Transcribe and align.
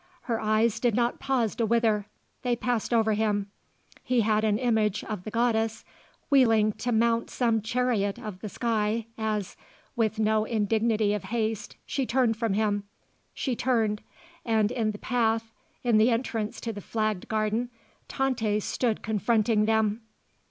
Her 0.21 0.41
eyes 0.41 0.79
did 0.79 0.95
not 0.95 1.19
pause 1.19 1.55
to 1.57 1.65
wither. 1.67 2.07
They 2.41 2.55
passed 2.55 2.91
over 2.91 3.13
him. 3.13 3.51
He 4.03 4.21
had 4.21 4.43
an 4.43 4.57
image 4.57 5.03
of 5.03 5.25
the 5.25 5.29
goddess 5.29 5.85
wheeling 6.29 6.71
to 6.79 6.91
mount 6.91 7.29
some 7.29 7.61
chariot 7.61 8.17
of 8.17 8.39
the 8.39 8.49
sky 8.49 9.05
as, 9.15 9.55
with 9.95 10.17
no 10.17 10.43
indignity 10.45 11.13
of 11.13 11.25
haste, 11.25 11.77
she 11.85 12.07
turned 12.07 12.35
from 12.35 12.53
him. 12.53 12.85
She 13.35 13.55
turned. 13.55 14.01
And 14.43 14.71
in 14.71 14.89
the 14.89 14.97
path, 14.97 15.51
in 15.83 15.99
the 15.99 16.09
entrance 16.09 16.59
to 16.61 16.73
the 16.73 16.81
flagged 16.81 17.27
garden, 17.27 17.69
Tante 18.07 18.59
stood 18.59 19.03
confronting 19.03 19.65
them. 19.65 20.01